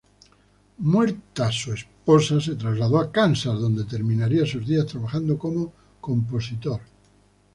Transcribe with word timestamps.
Muerta 0.79 1.51
su 1.51 1.73
esposa, 1.73 2.41
se 2.41 2.55
trasladó 2.55 2.97
a 2.97 3.11
Kansas, 3.11 3.59
donde 3.61 3.83
terminaría 3.85 4.47
sus 4.47 4.65
días 4.65 4.87
trabajando 4.87 5.37
como 5.37 5.71
compositor. 6.01 6.81